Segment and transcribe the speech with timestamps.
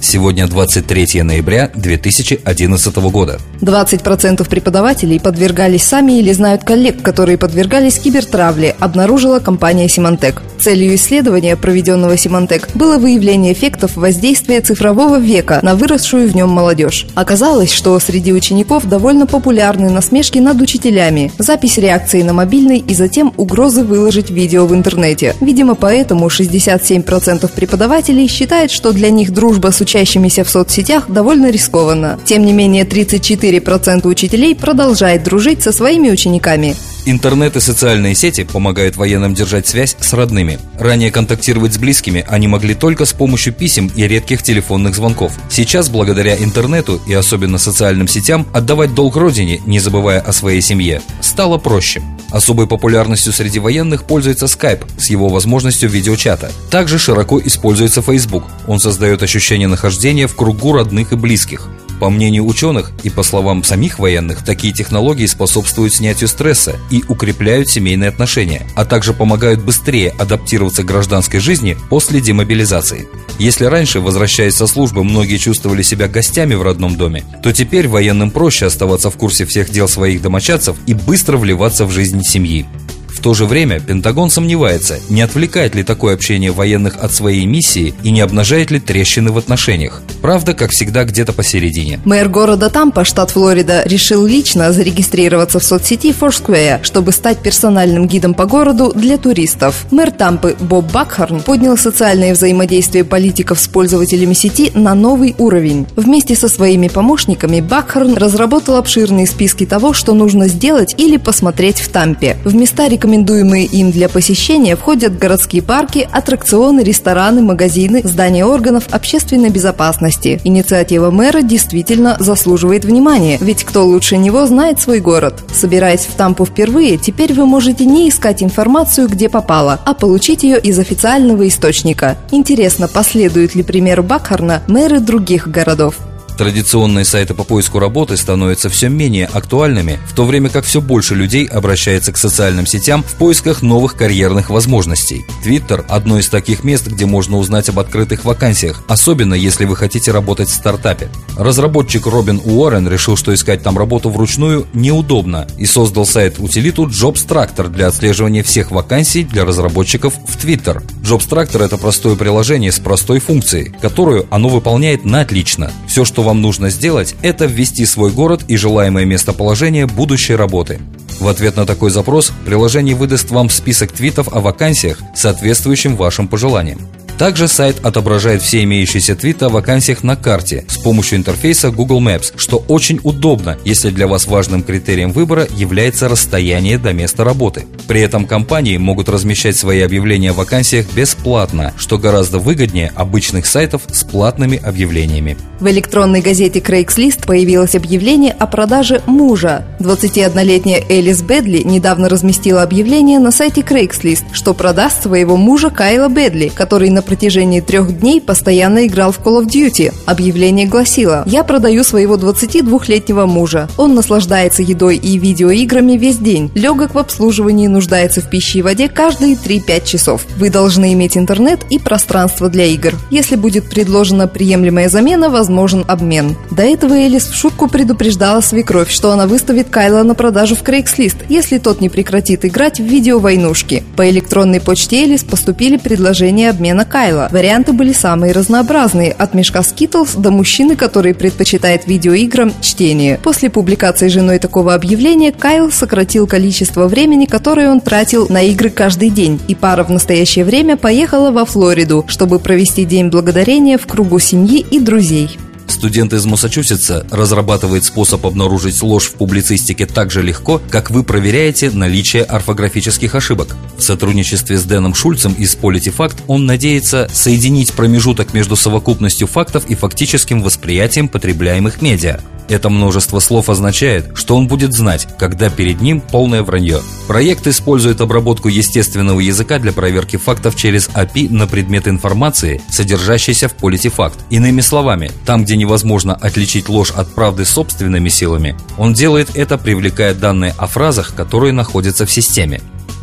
[0.00, 3.38] Сегодня 23 ноября 2011 года.
[3.60, 10.40] 20% преподавателей подвергались сами или знают коллег, которые подвергались кибертравле, обнаружила компания Symantec.
[10.58, 17.06] Целью исследования, проведенного Symantec, было выявление эффектов воздействия цифрового века на выросшую в нем молодежь.
[17.14, 23.32] Оказалось, что среди учеников довольно популярны насмешки над учителями, запись реакции на мобильный и затем
[23.36, 25.34] угрозы выложить видео в интернете.
[25.40, 32.18] Видимо, поэтому 67% преподавателей считают, что для них дружба с учащимися в соцсетях довольно рискованна.
[32.24, 36.76] Тем не менее, 34% учителей продолжает дружить со своими учениками.
[37.06, 40.58] Интернет и социальные сети помогают военным держать связь с родными.
[40.78, 45.32] Ранее контактировать с близкими они могли только с помощью писем и редких телефонных звонков.
[45.48, 51.00] Сейчас, благодаря интернету и особенно социальным сетям, отдавать долг родине, не забывая о своей семье,
[51.20, 52.02] стало проще.
[52.30, 56.52] Особой популярностью среди военных пользуется Skype с его возможностью видеочата.
[56.70, 58.44] Также широко используется Facebook.
[58.66, 61.68] Он создает ощущение нахождения в кругу родных и близких.
[62.00, 67.68] По мнению ученых и по словам самих военных, такие технологии способствуют снятию стресса и укрепляют
[67.68, 73.06] семейные отношения, а также помогают быстрее адаптироваться к гражданской жизни после демобилизации.
[73.38, 78.30] Если раньше, возвращаясь со службы, многие чувствовали себя гостями в родном доме, то теперь военным
[78.30, 82.64] проще оставаться в курсе всех дел своих домочадцев и быстро вливаться в жизнь семьи.
[83.12, 87.94] В то же время Пентагон сомневается, не отвлекает ли такое общение военных от своей миссии
[88.02, 90.02] и не обнажает ли трещины в отношениях.
[90.22, 92.00] Правда, как всегда, где-то посередине.
[92.04, 98.34] Мэр города Тампа, штат Флорида, решил лично зарегистрироваться в соцсети Foursquare, чтобы стать персональным гидом
[98.34, 99.86] по городу для туристов.
[99.90, 105.86] Мэр Тампы Боб Бакхарн поднял социальное взаимодействие политиков с пользователями сети на новый уровень.
[105.96, 111.88] Вместе со своими помощниками Бакхарн разработал обширные списки того, что нужно сделать или посмотреть в
[111.88, 112.36] Тампе.
[112.44, 119.48] В места рекомендуемые им для посещения входят городские парки, аттракционы, рестораны, магазины, здания органов общественной
[119.48, 120.38] безопасности.
[120.44, 125.42] Инициатива мэра действительно заслуживает внимания, ведь кто лучше него знает свой город.
[125.50, 130.60] Собираясь в Тампу впервые, теперь вы можете не искать информацию, где попало, а получить ее
[130.60, 132.18] из официального источника.
[132.32, 135.94] Интересно, последуют ли примеру Бакхарна мэры других городов?
[136.40, 141.14] Традиционные сайты по поиску работы становятся все менее актуальными, в то время как все больше
[141.14, 145.26] людей обращается к социальным сетям в поисках новых карьерных возможностей.
[145.42, 150.12] Твиттер– одно из таких мест, где можно узнать об открытых вакансиях, особенно если вы хотите
[150.12, 151.10] работать в стартапе.
[151.36, 157.86] Разработчик Робин Уоррен решил, что искать там работу вручную неудобно и создал сайт-утилиту JobStractor для
[157.86, 160.82] отслеживания всех вакансий для разработчиков в Twitter.
[161.02, 165.70] JobStractor– это простое приложение с простой функцией, которую оно выполняет на отлично.
[165.86, 170.80] Все, что вам нужно сделать, это ввести свой город и желаемое местоположение будущей работы.
[171.20, 176.80] В ответ на такой запрос приложение выдаст вам список твитов о вакансиях, соответствующим вашим пожеланиям.
[177.20, 182.32] Также сайт отображает все имеющиеся твиты о вакансиях на карте с помощью интерфейса Google Maps,
[182.36, 187.66] что очень удобно, если для вас важным критерием выбора является расстояние до места работы.
[187.86, 193.82] При этом компании могут размещать свои объявления о вакансиях бесплатно, что гораздо выгоднее обычных сайтов
[193.92, 195.36] с платными объявлениями.
[195.60, 199.66] В электронной газете Craigslist появилось объявление о продаже мужа.
[199.78, 206.50] 21-летняя Элис Бедли недавно разместила объявление на сайте Craigslist, что продаст своего мужа Кайла Бедли,
[206.54, 209.92] который на протяжении трех дней постоянно играл в Call of Duty.
[210.06, 213.68] Объявление гласило «Я продаю своего 22-летнего мужа.
[213.76, 216.50] Он наслаждается едой и видеоиграми весь день.
[216.54, 220.24] Легок в обслуживании, нуждается в пище и воде каждые 3-5 часов.
[220.38, 222.94] Вы должны иметь интернет и пространство для игр.
[223.10, 226.36] Если будет предложена приемлемая замена, возможен обмен».
[226.50, 231.24] До этого Элис в шутку предупреждала свекровь, что она выставит Кайла на продажу в Craigslist,
[231.28, 233.82] если тот не прекратит играть в видеовойнушки.
[233.96, 237.28] По электронной почте Элис поступили предложения обмена Кайла.
[237.32, 243.18] Варианты были самые разнообразные, от мешка Skittles до мужчины, который предпочитает видеоиграм чтение.
[243.22, 249.10] После публикации женой такого объявления Кайл сократил количество времени, которое он тратил на игры каждый
[249.10, 254.18] день, и пара в настоящее время поехала во Флориду, чтобы провести День Благодарения в кругу
[254.20, 255.39] семьи и друзей.
[255.80, 261.70] Студент из Массачусетса разрабатывает способ обнаружить ложь в публицистике так же легко, как вы проверяете
[261.70, 263.56] наличие орфографических ошибок.
[263.78, 269.74] В сотрудничестве с Дэном Шульцем из Politifact он надеется соединить промежуток между совокупностью фактов и
[269.74, 272.20] фактическим восприятием потребляемых медиа.
[272.50, 276.80] Это множество слов означает, что он будет знать, когда перед ним полное вранье.
[277.06, 283.54] Проект использует обработку естественного языка для проверки фактов через API на предмет информации, содержащейся в
[283.54, 284.18] политифакт.
[284.30, 290.12] Иными словами, там, где невозможно отличить ложь от правды собственными силами, он делает это, привлекая
[290.12, 292.60] данные о фразах, которые находятся в системе.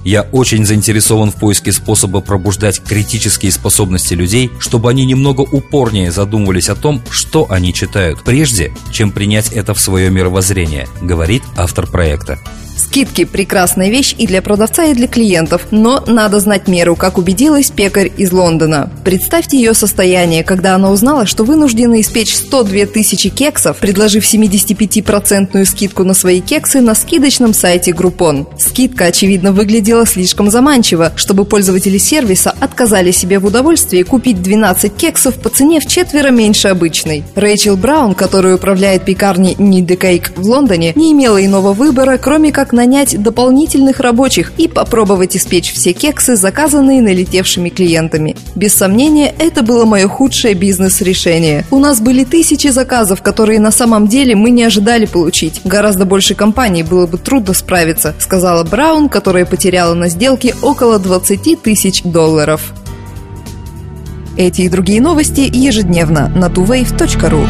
[0.07, 6.69] Я очень заинтересован в поиске способа пробуждать критические способности людей, чтобы они немного упорнее задумывались
[6.69, 12.39] о том, что они читают, прежде чем принять это в свое мировоззрение, говорит автор проекта.
[12.77, 17.71] Скидки– прекрасная вещь и для продавца, и для клиентов, но надо знать меру, как убедилась
[17.71, 18.91] пекарь из Лондона.
[19.03, 26.03] Представьте ее состояние, когда она узнала, что вынуждена испечь 102 тысячи кексов, предложив 75% скидку
[26.03, 28.47] на свои кексы на скидочном сайте Groupon.
[28.59, 35.35] Скидка, очевидно, выглядела слишком заманчиво, чтобы пользователи сервиса отказали себе в удовольствии купить 12 кексов
[35.35, 37.23] по цене в четверо меньше обычной.
[37.35, 42.51] Рэйчел Браун, которая управляет пекарней Need the Cake в Лондоне, не имела иного выбора, кроме
[42.67, 48.35] как нанять дополнительных рабочих и попробовать испечь все кексы, заказанные налетевшими клиентами.
[48.55, 51.63] Без сомнения, это было мое худшее бизнес-решение.
[51.71, 55.61] У нас были тысячи заказов, которые на самом деле мы не ожидали получить.
[55.63, 61.61] Гораздо больше компаний было бы трудно справиться, сказала Браун, которая потеряла на сделке около 20
[61.61, 62.73] тысяч долларов.
[64.35, 67.47] Эти и другие новости ежедневно на tuwave.ru